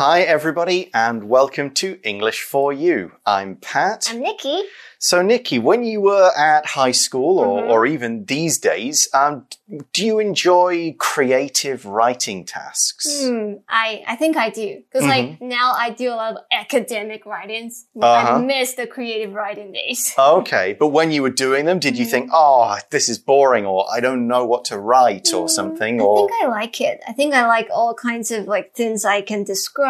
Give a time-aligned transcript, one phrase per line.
[0.00, 3.12] Hi, everybody, and welcome to English for You.
[3.26, 4.06] I'm Pat.
[4.08, 4.62] I'm Nikki.
[5.02, 7.68] So, Nikki, when you were at high school or, Mhm.
[7.70, 9.46] or even these days, um,
[9.94, 13.22] do you enjoy creative writing tasks?
[13.22, 14.82] Hmm, I, I think I do.
[14.92, 17.86] Because like now I do a lot of academic writings.
[17.96, 18.04] Mm-hmm.
[18.04, 18.34] Uh-huh.
[18.36, 20.14] I miss the creative writing days.
[20.18, 23.86] Okay, but when you were doing them, did you think, oh, this is boring, or
[23.90, 26.00] I don't know what to write, or Mm, something?
[26.00, 27.00] I think I like it.
[27.08, 29.89] I think I like all kinds of like things I can describe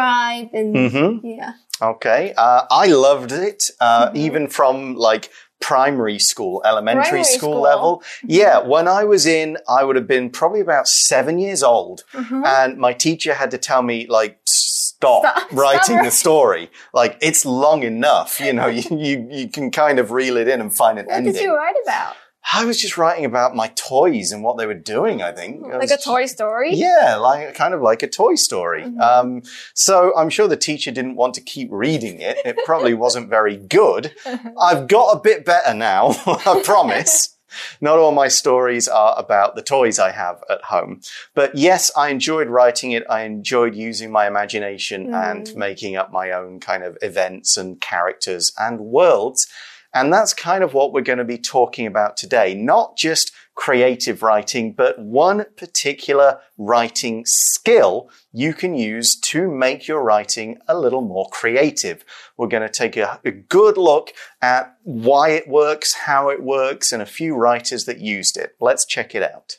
[0.53, 1.25] and mm-hmm.
[1.25, 1.53] yeah.
[1.81, 4.15] Okay, uh, I loved it, uh, Mhm.
[4.15, 5.29] even from like
[5.59, 7.61] primary school, elementary Primary school, school.
[7.61, 8.03] level.
[8.23, 12.45] Yeah, when I was in, I would have been probably about seven years old, Mhm.
[12.45, 14.37] and my teacher had to tell me like.
[14.45, 16.69] Stop, Stop- stop writing the story.
[16.93, 18.67] Like it's long enough, you know.
[18.77, 21.33] you, you you can kind of reel it in and find an What ending.
[21.33, 22.13] did you write about?
[22.53, 25.21] I was just writing about my toys and what they were doing.
[25.21, 26.73] I think I Like a Toy Story?
[26.73, 28.83] yeah, like kind of like a toy story.
[28.83, 28.99] Mhm.
[28.99, 29.41] Um,
[29.73, 32.37] so I'm sure the teacher didn't want to keep reading it.
[32.43, 34.13] It probably wasn't very good.
[34.59, 37.37] I've got a bit better now, I promise.
[37.81, 41.01] Not all my stories are about the toys I have at home.
[41.35, 43.03] But yes, I enjoyed writing it.
[43.09, 45.55] I enjoyed using my imagination and Mm.
[45.57, 49.47] making up my own kind of events and characters and worlds.
[49.93, 52.53] And that's kind of what we're going to be talking about today.
[52.53, 60.01] Not just creative writing, but one particular writing skill you can use to make your
[60.01, 62.05] writing a little more creative.
[62.37, 66.93] We're going to take a, a good look at why it works, how it works,
[66.93, 68.55] and a few writers that used it.
[68.61, 69.57] Let's check it out.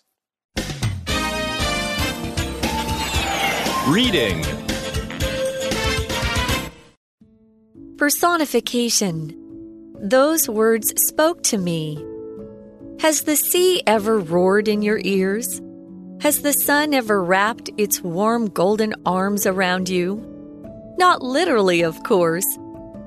[3.86, 4.42] Reading.
[7.98, 9.41] Personification.
[10.02, 12.04] Those words spoke to me.
[12.98, 15.62] Has the sea ever roared in your ears?
[16.22, 20.16] Has the sun ever wrapped its warm golden arms around you?
[20.98, 22.46] Not literally, of course.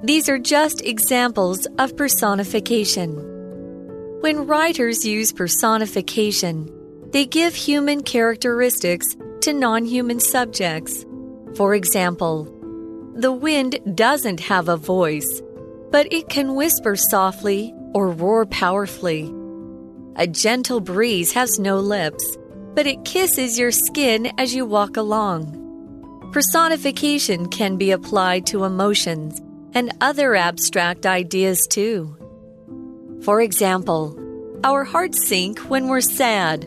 [0.03, 3.17] These are just examples of personification.
[4.21, 6.71] When writers use personification,
[7.11, 11.05] they give human characteristics to non human subjects.
[11.55, 12.45] For example,
[13.15, 15.41] the wind doesn't have a voice,
[15.95, 19.33] but it can whisper softly or roar powerfully.
[20.17, 22.37] A gentle breeze has no lips,
[22.73, 25.39] but it kisses your skin as you walk along.
[26.33, 29.39] Personification can be applied to emotions
[29.73, 32.17] and other abstract ideas too.
[33.23, 34.19] For example,
[34.65, 36.65] our hearts sink when we're sad,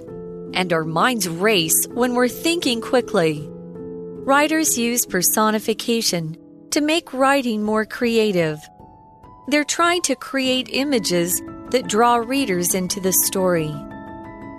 [0.54, 3.46] and our minds race when we're thinking quickly.
[4.30, 6.34] Writers use personification
[6.70, 8.58] to make writing more creative.
[9.48, 13.74] They're trying to create images that draw readers into the story.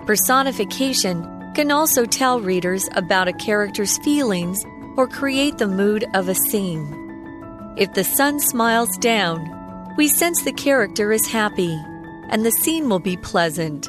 [0.04, 4.64] Personification can also tell readers about a character's feelings
[4.96, 7.74] or create the mood of a scene.
[7.76, 11.80] If the sun smiles down, we sense the character is happy,
[12.28, 13.88] and the scene will be pleasant.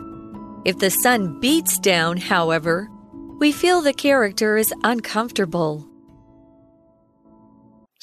[0.65, 2.91] If the sun beats down, however,
[3.39, 5.90] we feel the character is uncomfortable.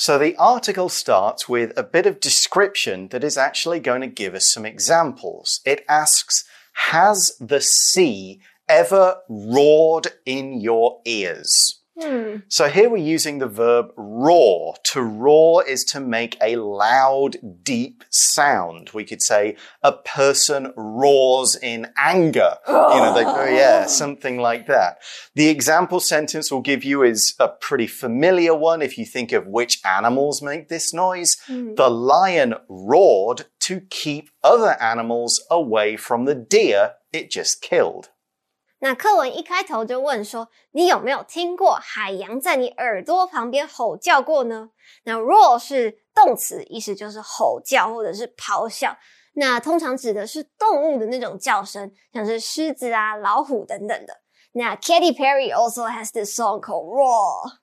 [0.01, 4.33] So the article starts with a bit of description that is actually going to give
[4.33, 5.61] us some examples.
[5.65, 6.45] It asks,
[6.91, 11.78] Has the sea ever roared in your ears?
[12.01, 12.37] Hmm.
[12.49, 14.77] So here we're using the verb roar.
[14.85, 18.91] To roar is to make a loud, deep sound.
[18.95, 22.57] We could say a person roars in anger.
[22.69, 24.99] You know, they, oh, yeah, something like that.
[25.35, 29.47] The example sentence we'll give you is a pretty familiar one if you think of
[29.47, 31.37] which animals make this noise.
[31.47, 31.75] Hmm.
[31.75, 38.11] The lion roared to keep other animals away from the deer it just killed.
[38.81, 44.71] 那课文一开头就问说，你有没有听过海洋在你耳朵旁边吼叫过呢？
[45.05, 48.97] 那 roar 是动词，意思就是吼叫或者是咆哮。
[49.35, 54.21] 那通常指的是动物的那种叫声，像是狮子啊、老虎等等的。
[54.53, 57.59] 那 Katy Perry also has this song called Roar。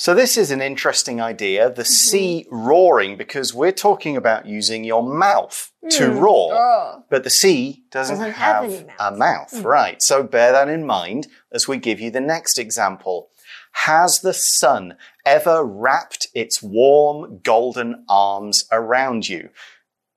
[0.00, 5.02] So this is an interesting idea, the sea roaring, because we're talking about using your
[5.02, 6.20] mouth to Mm.
[6.20, 6.52] roar.
[6.52, 7.04] Roar.
[7.10, 8.96] But the sea doesn't, Doesn't have have, mouth.
[9.00, 9.64] a mouth, Mm.
[9.64, 10.00] right?
[10.00, 13.30] So bear that in mind as we give you the next example.
[13.72, 14.96] Has the sun
[15.26, 19.50] ever wrapped its warm golden arms around you?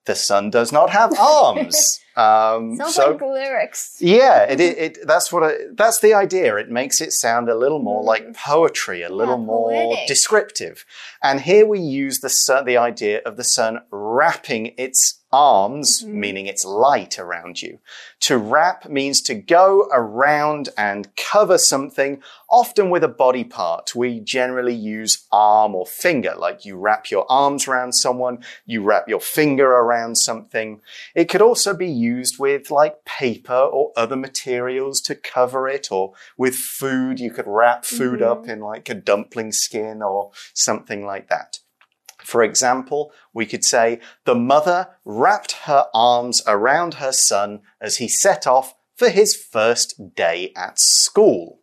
[0.05, 1.99] The sun does not have arms.
[2.15, 3.97] Um, Sounds so like lyrics.
[3.99, 6.57] yeah, it, it, it that's what I, that's the idea.
[6.57, 10.85] It makes it sound a little more like poetry, a little more descriptive.
[11.23, 16.19] And here we use the sun, the idea of the sun wrapping its arms, mm-hmm.
[16.19, 17.79] meaning its light around you.
[18.21, 23.95] To wrap means to go around and cover something, often with a body part.
[23.95, 29.07] We generally use arm or finger, like you wrap your arms around someone, you wrap
[29.07, 30.81] your finger around something.
[31.15, 36.13] It could also be used with like paper or other materials to cover it, or
[36.37, 37.19] with food.
[37.19, 38.51] You could wrap food up mm-hmm.
[38.51, 41.58] in like a dumpling skin or something like that.
[42.24, 48.08] For example, we could say, the mother wrapped her arms around her son as he
[48.08, 51.60] set off for his first day at school.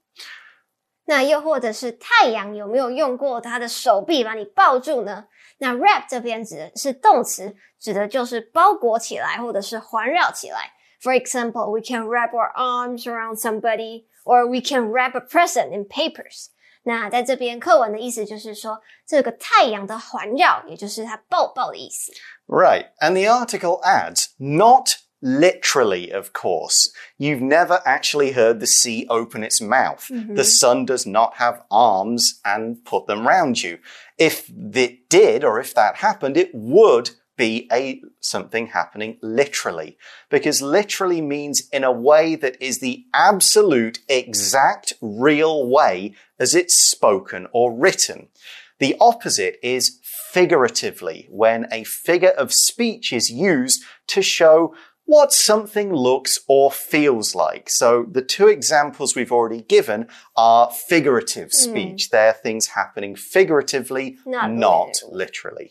[1.05, 5.25] 那又或者是太阳有没有用过他的手臂把你抱住呢？
[5.57, 10.71] 那 wrap 这边指的是动词，指的就是包裹起来或者是环绕起来。
[11.01, 15.83] For example, we can wrap our arms around somebody, or we can wrap a present in
[15.85, 16.51] papers.
[16.83, 22.11] 那在这边课文的意思就是说，这个太阳的环绕，也就是它抱抱的意思。
[22.47, 22.89] Right.
[22.99, 26.91] And the article adds, not literally, of course.
[27.17, 30.09] You've never actually heard the sea open its mouth.
[30.35, 33.79] The sun does not have arms and put them round you.
[34.17, 39.96] If it did, or if that happened, it would be a something happening literally.
[40.28, 46.78] Because literally means in a way that is the absolute exact real way as it's
[46.78, 48.28] spoken or written.
[48.78, 54.74] The opposite is figuratively, when a figure of speech is used to show
[55.07, 57.65] what something looks or feels like.
[57.67, 62.09] So the two examples we've already given are figurative speech.
[62.09, 65.69] They're things happening figuratively, Not not literally.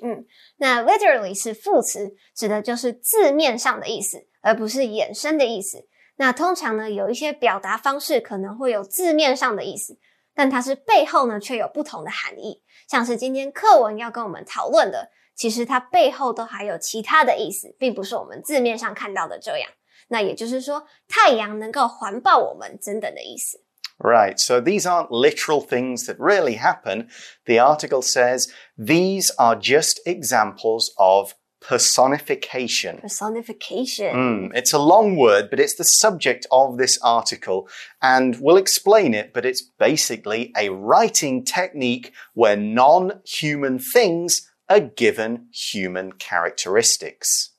[0.58, 5.88] 那 literally 是副词，指的就是字面上的意思，而不是衍生的意思。
[6.16, 9.98] 那通常呢，有一些表达方式可能会有字面上的意思，
[10.34, 12.62] 但它是背后呢却有不同的含义。
[12.86, 19.70] 像是今天课文要跟我们讨论的， 其实它背后都还有其他的意思，并不是我们字面上看到的这样。
[20.08, 23.60] 那也就是说，太阳能够环抱我们等等的意思。
[23.98, 24.36] Right.
[24.38, 27.08] So these aren't literal things that really happen.
[27.46, 33.00] The article says these are just examples of personification.
[33.00, 37.68] personification，、 Mm, it's a long word, but it's the subject of this article,
[38.00, 44.81] and we'll explain it, but it's basically a writing technique where non human things A
[44.81, 47.51] given human characteristics.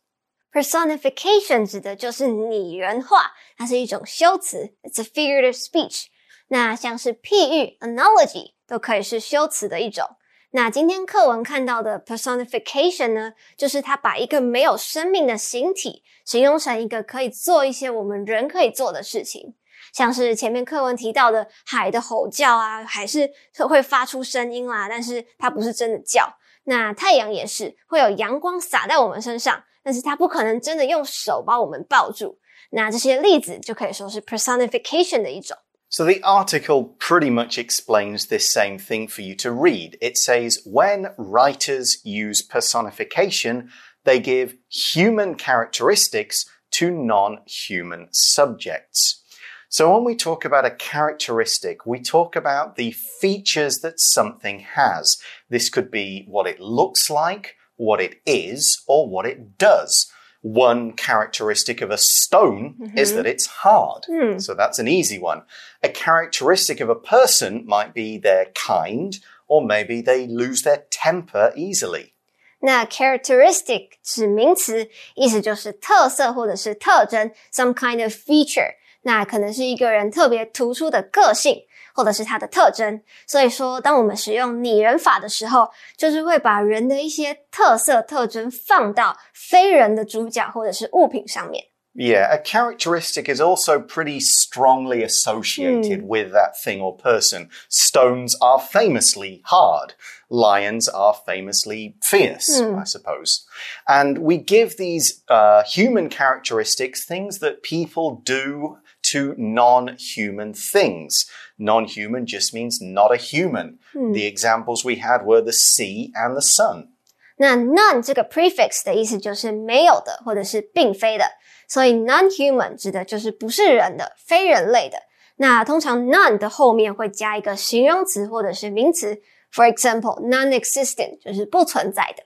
[0.52, 6.08] personification 指的就是拟人化，它是一种修辞，it's a figurative speech。
[6.49, 10.16] 那像是譬喻 analogy 都可以是修辞的一种。
[10.50, 19.54] 那今天课文看到的 personification 呢，就是它把一个没有生命的形体形容成一个可以做一些我们人可以做的事情，
[19.94, 23.31] 像是前面课文提到的海的吼叫啊，海是
[23.66, 26.37] 会发出声音啦，但是它不是真的叫。
[26.68, 32.39] 那太阳也是会有阳光洒在我们身上，但是它不可能真的用手把我们抱住。
[32.71, 35.57] 那这些例子就可以说是 personification 的一种。
[35.89, 39.95] So the article pretty much explains this same thing for you to read.
[40.01, 43.69] It says when writers use personification,
[44.04, 46.45] they give human characteristics
[46.80, 49.21] to non human subjects.
[49.69, 55.18] So when we talk about a characteristic, we talk about the features that something has.
[55.50, 60.12] This could be what it looks like, what it is, or what it does.
[60.42, 64.06] One characteristic of a stone is that it's hard.
[64.42, 65.44] So that's an easy one.
[65.81, 69.18] A characteristic of a person might be they're kind,
[69.48, 72.13] or maybe they lose their temper easily.
[72.60, 78.74] 那 characteristic 指名词，意思就是特色或者是特征，some kind of feature。
[79.03, 83.01] 那可能是一个人特别突出的个性，或者是他的特征。
[83.27, 91.65] 所以说，当我们使用拟人法的时候，就是会把人的一些特色特征放到非人的主角或者是物品上面。
[91.96, 97.50] Yeah, a characteristic is also pretty strongly associated with that thing or person.
[97.70, 99.93] Stones are famously hard.
[100.27, 103.46] Lions are famously fierce, I suppose.
[103.88, 108.79] And we give these uh, human characteristics things that people do
[109.12, 111.25] to non human things.
[111.58, 113.79] Non human just means not a human.
[113.93, 116.89] The examples we had were the sea and the sun.
[117.38, 121.25] 那 none 这个 prefix 的意思就是没有的，或者是并非的，
[121.67, 124.98] 所以 non-human 指的就是不是人的、非人类的。
[125.38, 132.24] 那通常 none 的后面会加一个形容词或者是名词，for example non-existent 就是不存在的。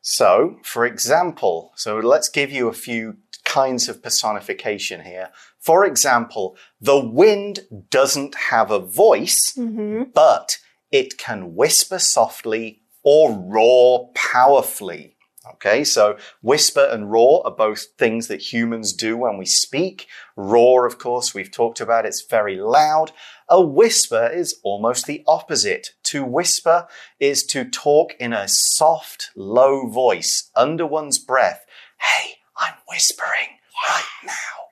[0.00, 5.30] So, for example, so let's give you a few kinds of personification here.
[5.63, 10.11] For example, the wind doesn't have a voice, mm-hmm.
[10.13, 10.57] but
[10.91, 15.15] it can whisper softly or roar powerfully.
[15.53, 20.07] Okay, so whisper and roar are both things that humans do when we speak.
[20.35, 23.13] Roar, of course, we've talked about, it's very loud.
[23.47, 25.91] A whisper is almost the opposite.
[26.03, 26.87] To whisper
[27.19, 31.65] is to talk in a soft, low voice under one's breath.
[31.99, 34.62] Hey, I'm whispering right now.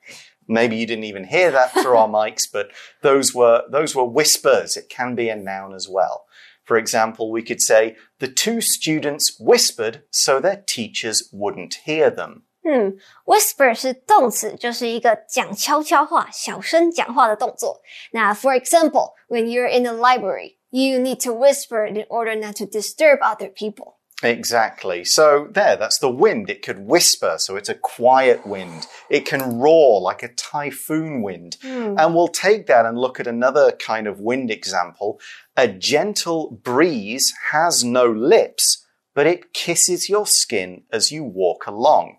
[0.51, 4.77] Maybe you didn't even hear that through our mics, but those were, those were whispers.
[4.77, 6.25] It can be a noun as well.
[6.63, 12.43] For example, we could say, the two students whispered so their teachers wouldn't hear them.
[12.63, 17.81] 嗯，whisper 是动词，就是一个讲悄悄话、小声讲话的动作。
[18.11, 22.65] 那 for example, when you're in the library, you need to whisper in order not to
[22.65, 23.95] disturb other people.
[24.22, 25.04] Exactly.
[25.04, 26.48] So there, that's the wind.
[26.48, 28.86] It could whisper, so it's a quiet wind.
[29.10, 31.56] It can roar like a typhoon wind.
[31.62, 31.96] Hmm.
[31.98, 35.20] And we'll take that and look at another kind of wind example.
[35.56, 42.18] A gentle breeze has no lips, but it kisses your skin as you walk along.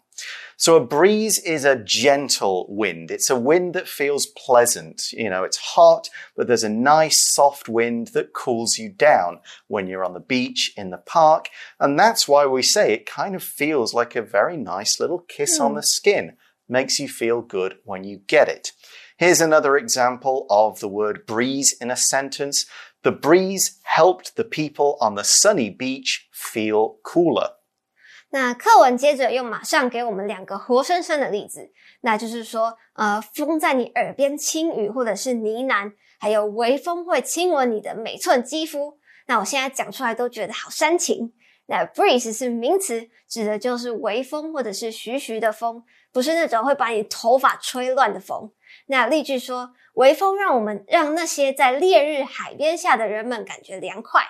[0.63, 3.11] So a breeze is a gentle wind.
[3.11, 5.11] It's a wind that feels pleasant.
[5.11, 9.87] You know, it's hot, but there's a nice soft wind that cools you down when
[9.87, 11.49] you're on the beach, in the park.
[11.81, 15.59] And that's why we say it kind of feels like a very nice little kiss
[15.59, 15.75] on hmm.
[15.75, 16.37] the skin.
[16.69, 18.71] Makes you feel good when you get it.
[19.17, 22.65] Here's another example of the word breeze in a sentence.
[23.01, 27.49] The breeze helped the people on the sunny beach feel cooler.
[28.33, 31.71] 那课文接着又马上给我们两个活生生的例子，
[32.01, 38.97] 那就是说，呃，风在你耳边轻语或者是呢喃，还有微风会亲吻你的每寸肌肤。
[39.27, 41.31] 那我现在讲出来都觉得好煽情。
[41.67, 48.51] 那 breeze 是名词，指的就是微风或者是徐徐的风，不是那种会把你头发吹乱的风。
[48.87, 54.23] 那例句说，微风让我们让那些在烈日海边下的人们感觉凉快。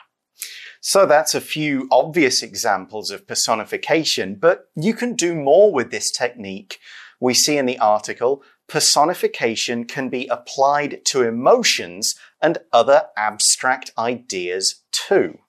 [0.81, 6.11] So that's a few obvious examples of personification, but you can do more with this
[6.11, 6.79] technique.
[7.19, 14.81] We see in the article, personification can be applied to emotions and other abstract ideas
[14.91, 15.39] too.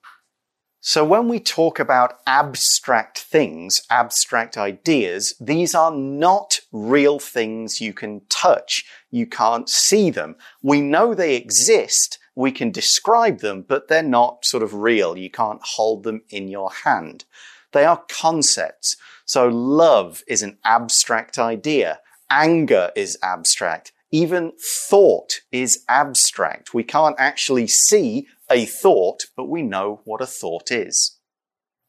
[0.87, 7.91] So when we talk about abstract things, abstract ideas, these are not real things you
[7.91, 8.85] can touch.
[9.09, 10.35] You can't see them.
[10.61, 15.16] We know they exist We can describe them, but they're not sort of real.
[15.16, 17.24] You can't hold them in your hand.
[17.72, 18.96] They are concepts.
[19.26, 22.00] So love is an abstract idea.
[22.28, 23.92] Anger is abstract.
[24.10, 24.52] Even
[24.88, 26.74] thought is abstract.
[26.74, 31.18] We can't actually see a thought, but we know what a thought is.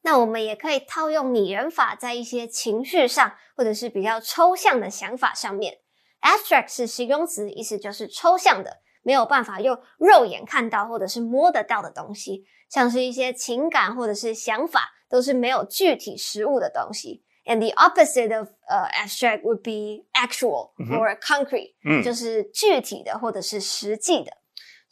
[0.03, 5.79] 那我们也可以套用拟人法在一些情绪上，或者是比较抽象的想法上面。
[6.21, 17.23] Abstract 是形容词，意思就是抽象的， 没有办法用肉眼看到或者是摸得到的东西，像是一些情感或者是想法，都是没有具体实物的东西。
[17.43, 24.31] And the opposite of uh, abstract would be actual or concrete，、就是具体的或者是实际的。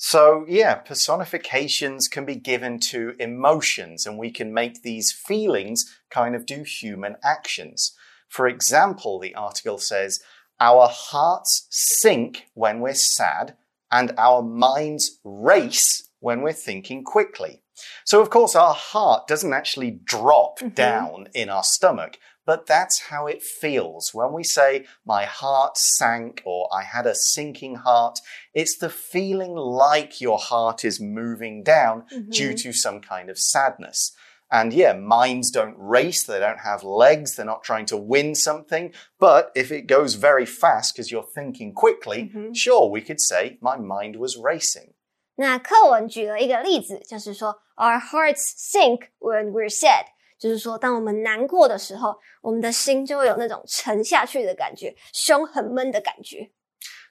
[0.02, 6.34] So, yeah, personifications can be given to emotions, and we can make these feelings kind
[6.34, 7.92] of do human actions.
[8.30, 10.20] For example, the article says,
[10.60, 13.56] Our hearts sink when we're sad,
[13.95, 17.63] and our minds race when we're thinking quickly.
[18.05, 20.75] So, of course, our heart doesn't actually drop mm-hmm.
[20.75, 24.11] down in our stomach, but that's how it feels.
[24.13, 28.19] When we say, my heart sank or I had a sinking heart,
[28.53, 32.31] it's the feeling like your heart is moving down mm-hmm.
[32.31, 34.13] due to some kind of sadness.
[34.52, 38.92] And yeah, minds don't race, they don't have legs, they're not trying to win something.
[39.20, 43.78] But if it goes very fast because you're thinking quickly, sure, we could say, my
[43.78, 44.96] mind was racing.
[45.36, 50.06] 那课文举了一个例子，就是说，Our hearts sink when we're sad，
[50.40, 56.50] 就是说，当我们难过的时候，我们的心就会有那种沉下去的感觉，胸很闷的感觉。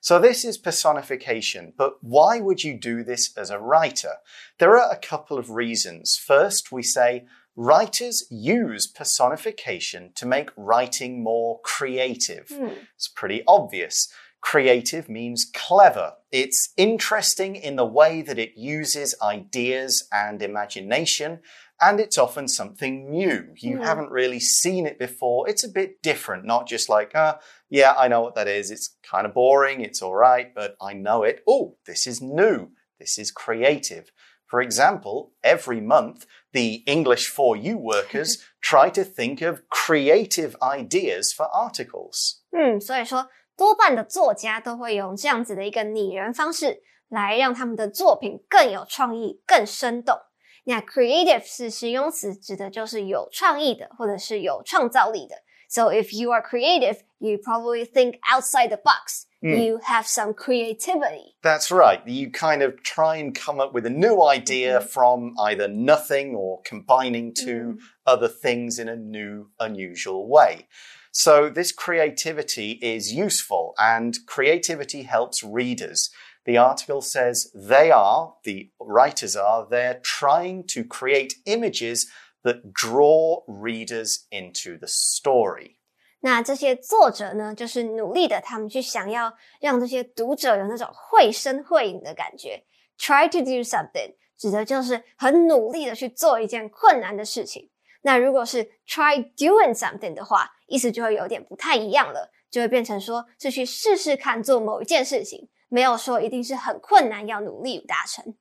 [0.03, 4.15] So this is personification, but why would you do this as a writer?
[4.59, 6.17] There are a couple of reasons.
[6.17, 7.23] First, we say
[7.55, 12.49] writers use personification to make writing more creative.
[12.49, 12.81] Hmm.
[12.97, 14.11] It's pretty obvious.
[14.41, 16.15] Creative means clever.
[16.33, 21.39] It's interesting in the way that it uses ideas and imagination,
[21.82, 23.54] and it's often something new.
[23.56, 25.48] You haven't really seen it before.
[25.48, 27.36] It's a bit different, not just like, uh,
[27.68, 28.70] yeah, I know what that is.
[28.70, 29.80] It's kind of boring.
[29.80, 31.42] It's all right, but I know it.
[31.46, 32.72] Oh, this is new.
[32.98, 34.10] This is creative.
[34.46, 41.34] For example, every month, the English for You workers try to think of creative ideas
[41.36, 42.40] for articles.
[42.50, 50.18] 嗯，所以说多半的作家都会用这样子的一个拟人方式，来让他们的作品更有创意、更生动。
[50.64, 55.36] 那 creative 是形容词，指的就是有创意的，或者是有创造力的。
[55.70, 59.24] So if you are creative, you probably think outside the box.
[59.40, 61.36] You have some creativity.
[61.42, 62.00] That's right.
[62.06, 66.60] You kind of try and come up with a new idea from either nothing or
[66.64, 70.66] combining two other things in a new, unusual way.
[71.12, 76.10] So this creativity is useful and creativity helps readers.
[76.44, 82.06] The article says they are, the writers are, they're trying to create images
[82.42, 85.76] that draw readers into the story.
[86.20, 92.64] 那这些作者呢，就是努力的，他们去想要让这些读者有那种绘声绘影的感觉。
[92.98, 97.70] Try to do something，指的就是很努力的去做一件困难的事情。
[98.02, 108.36] 那如果是 try doing something 的话，意思就会有点不太一样了，就会变成说是去试试看做某一件事情， 没有说一定是很困难要努力达成。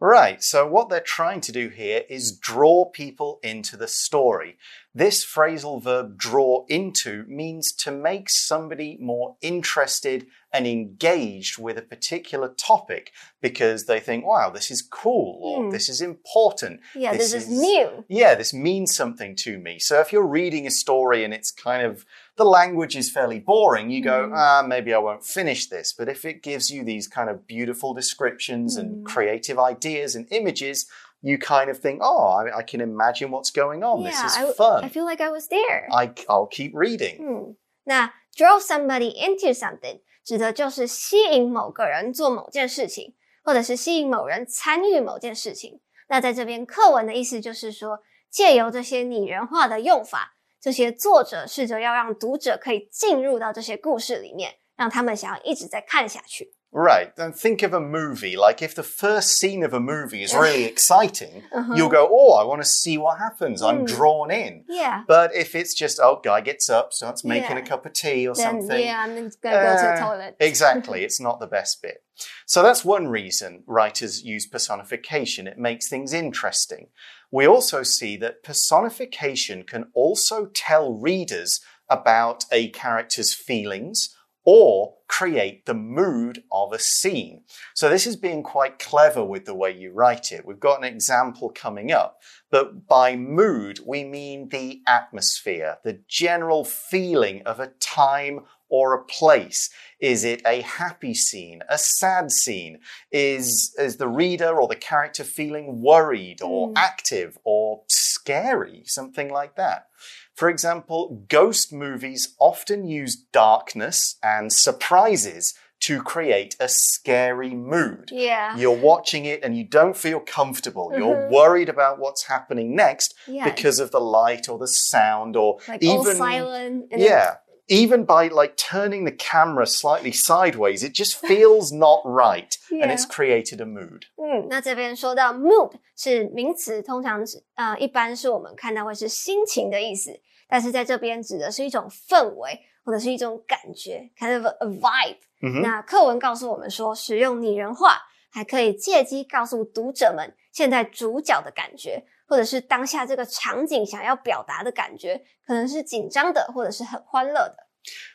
[0.00, 4.56] Right, so what they're trying to do here is draw people into the story.
[4.95, 11.81] This phrasal verb draw into means to make somebody more interested and engaged with a
[11.81, 15.69] particular topic because they think, wow, this is cool or Hmm.
[15.71, 16.79] this is important.
[16.93, 18.05] Yeah, this, is, new.
[18.07, 19.79] Yeah, this means something to me.
[19.79, 23.89] So if you're reading a story and it's kind of the language is fairly boring,
[23.89, 24.33] you go, Mm.
[24.35, 25.91] ah, maybe I won't finish this.
[25.91, 29.05] But if it gives you these kind of beautiful descriptions and Mm.
[29.05, 30.85] creative ideas and images,
[31.23, 34.03] you kind of think, oh, I, I can imagine what's going on.
[34.03, 34.83] yeah, this is I, fun.
[34.83, 35.87] I feel like I was there.
[35.89, 37.17] I, I'll keep reading.
[37.21, 45.79] 嗯，那 draw somebody into something 指的就是吸引某个人做某件事情，或者是吸引某人参与某件事情。
[46.09, 47.99] 那在这边课文的意思就是说，
[48.29, 56.53] 借由这些拟人化的用法，这些作者试着要让读者可以进入到这些故事里面，让他们想要一直在看下去。
[56.73, 57.11] Right.
[57.17, 58.35] And think of a movie.
[58.35, 61.73] Like if the first scene of a movie is really exciting, Uh-huh.
[61.75, 63.61] you'll go, oh, I want to see what happens.
[63.61, 63.87] I'm Mm.
[63.87, 64.65] drawn in.
[64.67, 65.03] Yeah.
[65.07, 68.33] But if it's just, oh, guy gets up, starts making a cup of tea or
[68.35, 68.83] Then something.
[68.83, 70.35] yeah, I'm gonna go to the uh, toilet.
[70.39, 71.03] exactly.
[71.05, 72.03] It's not the best bit.
[72.45, 75.47] So that's one reason writers use personification.
[75.47, 76.87] It makes things interesting.
[77.31, 81.59] We also see that personification can also tell readers
[81.89, 87.43] about a character's feelings or create the mood of a scene.
[87.75, 90.45] So this is being quite clever with the way you write it.
[90.45, 96.65] We've got an example coming up, but by mood, we mean the atmosphere, the general
[96.65, 99.69] feeling of a time or a place.
[99.99, 102.79] Is it a happy scene, a sad scene?
[103.11, 106.73] Is, is the reader or the character feeling worried or Mm.
[106.77, 108.81] active or scary?
[108.85, 109.87] Something like that.
[110.35, 118.09] For example, ghost movies often use darkness and surprises to create a scary mood.
[118.09, 118.55] Yeah.
[118.55, 120.93] You're watching it and you don't feel comfortable.
[120.95, 121.29] You're Mhm.
[121.29, 125.99] worried about what's happening next because of the light or the sound or like all
[126.01, 126.85] even silent.
[126.89, 127.35] And yeah.
[127.69, 133.05] Even by like turning the camera slightly sideways, it just feels not right and it's
[133.05, 134.03] created a mood.
[134.17, 145.17] 嗯，那这边说到 mood 是名词，通常指呃一般是我们看到会是心情的意思，但是在这边指的是一种氛围或者是一种感觉，kind of a, vibe。
[145.39, 145.61] Mhm.
[145.61, 157.68] 那课文告诉我们说，使用拟人化还可以借机告诉读者们现在主角的感觉，或者是当下这个场景想要表达的感觉，可能是紧张的，或者是很欢乐的。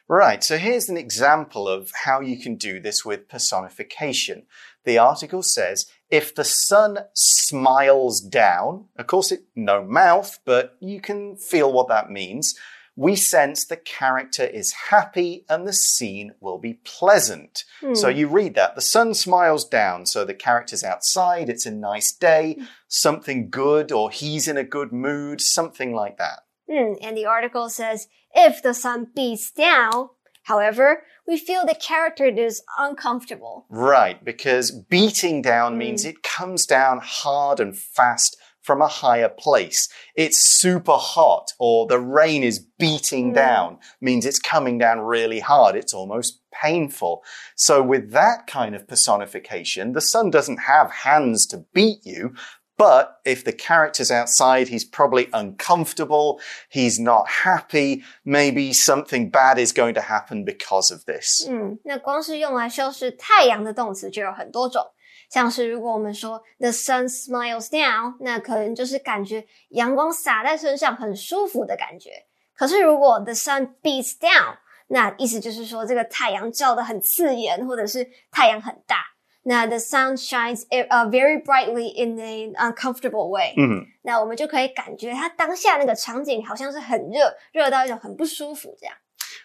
[0.08, 4.46] Right, so here's an example of how you can do this with personification.
[4.84, 11.00] The article says if the sun smiles down, of course, it no mouth, but you
[11.02, 12.54] can feel what that means.
[12.99, 17.63] We sense the character is happy and the scene will be pleasant.
[17.95, 18.19] So hmm.
[18.19, 18.75] you read that.
[18.75, 22.65] The sun smiles down, so the character's outside, it's a nice day, hmm.
[22.89, 26.41] something good, or he's in a good mood, something like that.
[26.69, 30.09] Mm, and the article says, if the sun beats down,
[30.43, 33.67] however, we feel the character is uncomfortable.
[33.71, 36.09] Right, because beating down means hmm.
[36.09, 38.37] it comes down hard and fast
[38.68, 39.90] from a higher place.
[40.16, 43.36] It's super hot, or the rain is beating Mm.
[43.36, 45.76] down, means it's coming down really hard.
[45.76, 47.24] It's almost painful.
[47.56, 52.34] So, with that kind of personification, the sun doesn't have hands to beat you.
[52.76, 59.72] But if the character's outside, he's probably uncomfortable, he's not happy, maybe something bad is
[59.72, 61.46] going to happen because of this.
[61.48, 64.84] 嗯，那光是用来修饰太阳的动词就有很多种，
[65.29, 72.11] 像是如果我们说 the sun smiles down，那可能就是感觉阳光洒在身上很舒服的感觉。
[72.55, 74.57] 可是如果 the sun beats down，
[74.89, 79.05] 那意思就是说这个太阳照得很刺眼，或者是太阳很大。
[79.43, 83.55] 那 the sun shines uh very brightly in an uncomfortable way。
[83.57, 88.95] 嗯那我们就可以感觉它当下那个场景好像是很热，热到一种很不舒服这样。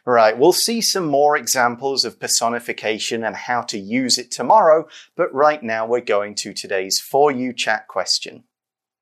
[0.05, 4.85] Right, we'll see some more examples of personification and how to use it tomorrow,
[5.15, 8.43] but right now we're going to today's For You chat question.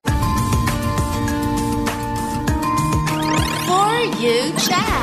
[0.05, 0.13] For
[4.19, 5.01] you chat.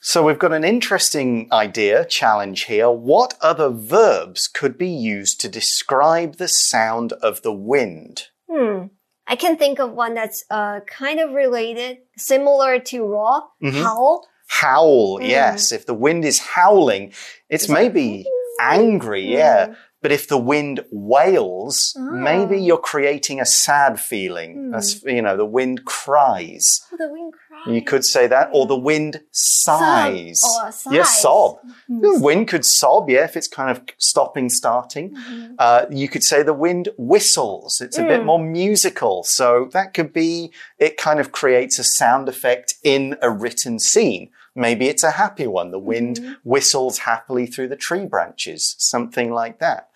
[0.00, 2.90] So we've got an interesting idea, challenge here.
[2.90, 8.24] What other verbs could be used to describe the sound of the wind?
[8.50, 8.86] Hmm.
[9.26, 13.82] I can think of one that's uh kind of related, similar to roar, mm-hmm.
[13.82, 14.26] howl.
[14.46, 15.28] Howl, mm.
[15.28, 15.72] yes.
[15.72, 17.12] If the wind is howling,
[17.48, 18.26] it's maybe
[18.60, 19.68] angry, yeah.
[19.68, 19.76] Mm.
[20.04, 22.58] But if the wind wails, maybe ah.
[22.66, 24.70] you're creating a sad feeling.
[24.70, 25.08] That's, hmm.
[25.08, 26.86] you know, the wind cries.
[26.92, 27.74] Oh, the wind cries.
[27.74, 30.42] You could say that, or the wind oh, sighs.
[30.44, 31.22] or Yeah, sighs.
[31.22, 31.60] sob.
[31.86, 32.02] Hmm.
[32.02, 35.14] The wind could sob, yeah, if it's kind of stopping, starting.
[35.14, 35.54] Mm-hmm.
[35.58, 37.80] Uh, you could say the wind whistles.
[37.80, 38.26] It's a bit hmm.
[38.26, 39.22] more musical.
[39.24, 44.28] So that could be, it kind of creates a sound effect in a written scene.
[44.54, 45.70] Maybe it's a happy one.
[45.70, 46.32] The wind mm-hmm.
[46.44, 49.90] whistles happily through the tree branches, something like that.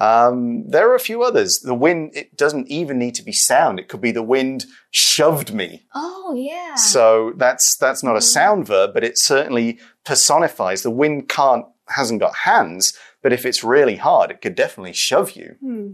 [0.00, 1.60] Um, there are a few others.
[1.60, 3.78] The wind, it doesn't even need to be sound.
[3.78, 5.86] It could be the wind shoved me.
[5.94, 6.74] Oh yeah.
[6.74, 8.24] So that's that's not a mm-hmm.
[8.24, 10.82] sound verb, but it certainly personifies.
[10.82, 15.32] The wind can't hasn't got hands, but if it's really hard, it could definitely shove
[15.32, 15.56] you.
[15.60, 15.90] Hmm.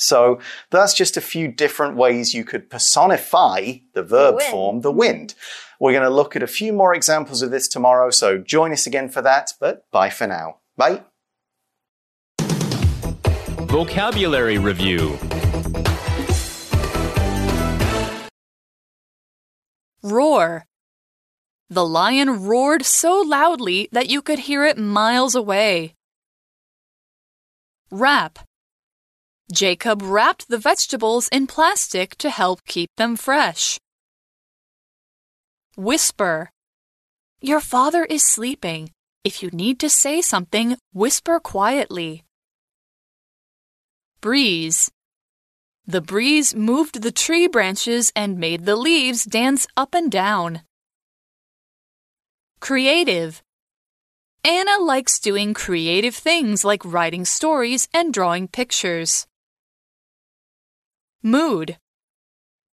[0.00, 4.50] So that's just a few different ways you could personify the verb wind.
[4.50, 5.34] form, the wind.
[5.78, 8.86] We're going to look at a few more examples of this tomorrow, so join us
[8.86, 10.56] again for that, but bye for now.
[10.76, 11.02] Bye.
[13.68, 15.18] Vocabulary Review
[20.02, 20.64] Roar.
[21.68, 25.94] The lion roared so loudly that you could hear it miles away.
[27.90, 28.40] Wrap.
[29.52, 33.80] Jacob wrapped the vegetables in plastic to help keep them fresh.
[35.76, 36.50] Whisper.
[37.40, 38.90] Your father is sleeping.
[39.24, 42.22] If you need to say something, whisper quietly.
[44.20, 44.90] Breeze.
[45.86, 50.62] The breeze moved the tree branches and made the leaves dance up and down.
[52.60, 53.42] Creative.
[54.44, 59.26] Anna likes doing creative things like writing stories and drawing pictures.
[61.23, 61.77] Mood.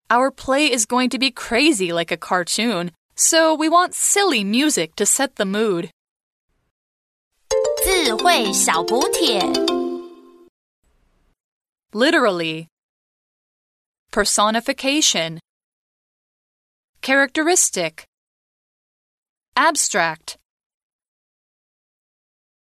[0.10, 4.96] Our play is going to be crazy like a cartoon, so we want silly music
[4.98, 5.92] to set the mood.
[7.84, 9.42] 智慧小补帖。
[11.94, 12.68] Literally.
[14.12, 15.40] Personification.
[17.02, 18.04] Characteristic.
[19.56, 20.38] Abstract.